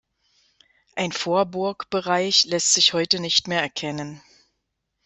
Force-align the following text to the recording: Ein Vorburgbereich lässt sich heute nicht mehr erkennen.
Ein 0.95 1.11
Vorburgbereich 1.11 2.45
lässt 2.45 2.73
sich 2.73 2.93
heute 2.93 3.19
nicht 3.19 3.47
mehr 3.47 3.61
erkennen. 3.61 4.19